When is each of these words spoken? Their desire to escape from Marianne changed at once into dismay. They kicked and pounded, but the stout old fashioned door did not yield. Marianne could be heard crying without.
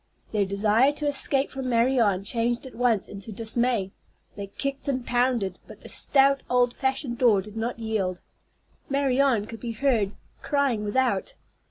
Their 0.31 0.45
desire 0.45 0.91
to 0.93 1.05
escape 1.05 1.51
from 1.51 1.69
Marianne 1.69 2.23
changed 2.23 2.65
at 2.65 2.73
once 2.73 3.07
into 3.07 3.31
dismay. 3.31 3.91
They 4.35 4.47
kicked 4.47 4.87
and 4.87 5.05
pounded, 5.05 5.59
but 5.67 5.81
the 5.81 5.89
stout 5.89 6.41
old 6.49 6.73
fashioned 6.73 7.19
door 7.19 7.43
did 7.43 7.55
not 7.55 7.77
yield. 7.77 8.21
Marianne 8.89 9.45
could 9.45 9.59
be 9.59 9.73
heard 9.73 10.13
crying 10.41 10.83
without. 10.83 11.35